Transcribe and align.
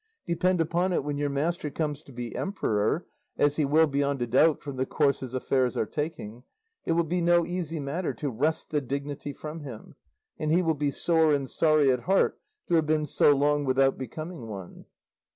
Depend 0.25 0.59
upon 0.59 0.93
it 0.93 1.03
when 1.03 1.19
your 1.19 1.29
master 1.29 1.69
comes 1.69 2.01
to 2.01 2.11
be 2.11 2.35
emperor 2.35 3.05
(as 3.37 3.57
he 3.57 3.65
will 3.65 3.85
beyond 3.85 4.19
a 4.23 4.25
doubt 4.25 4.59
from 4.59 4.77
the 4.77 4.85
course 4.87 5.19
his 5.19 5.35
affairs 5.35 5.77
are 5.77 5.85
taking), 5.85 6.41
it 6.87 6.93
will 6.93 7.03
be 7.03 7.21
no 7.21 7.45
easy 7.45 7.79
matter 7.79 8.11
to 8.11 8.31
wrest 8.31 8.71
the 8.71 8.81
dignity 8.81 9.31
from 9.31 9.59
him, 9.59 9.93
and 10.39 10.51
he 10.51 10.63
will 10.63 10.73
be 10.73 10.89
sore 10.89 11.35
and 11.35 11.51
sorry 11.51 11.91
at 11.91 11.99
heart 12.05 12.39
to 12.65 12.73
have 12.73 12.87
been 12.87 13.05
so 13.05 13.35
long 13.35 13.63
without 13.63 13.95
becoming 13.99 14.47
one." 14.47 14.85